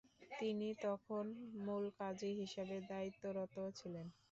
[0.31, 1.23] তিনি তখন
[1.61, 4.05] মুলকাজী হিসেবে দায়িত্বরত ছিলেন।